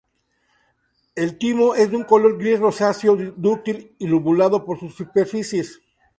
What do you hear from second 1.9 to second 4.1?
de un color gris rosáceo, dúctil, y